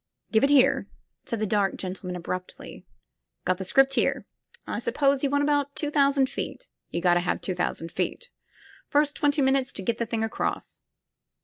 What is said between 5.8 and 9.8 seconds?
thousand feet. You gotta have two thousand feet. First twenty minutes